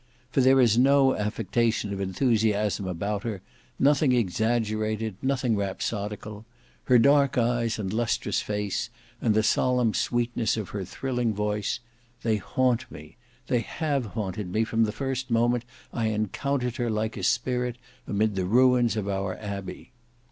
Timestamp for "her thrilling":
10.69-11.35